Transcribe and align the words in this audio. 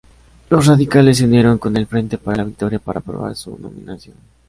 Los 0.49 0.65
radicales 0.65 1.19
se 1.19 1.25
unieron 1.25 1.59
con 1.59 1.77
el 1.77 1.85
Frente 1.85 2.17
para 2.17 2.37
la 2.37 2.45
Victoria 2.45 2.79
para 2.79 3.01
aprobar 3.01 3.35
su 3.35 3.55
nominación. 3.59 4.15